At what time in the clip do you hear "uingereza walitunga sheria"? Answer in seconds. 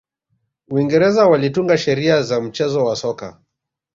0.71-2.21